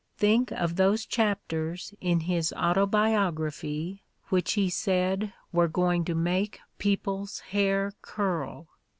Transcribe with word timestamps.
Think 0.17 0.49
of 0.49 0.77
those 0.77 1.05
chapters 1.05 1.93
in 2.01 2.21
his 2.21 2.51
Autobiography 2.53 4.01
which 4.29 4.53
he 4.53 4.67
said 4.67 5.31
were 5.53 5.67
"going 5.67 6.05
to 6.05 6.15
make 6.15 6.59
people's 6.79 7.41
hair 7.41 7.91
curl." 8.01 8.67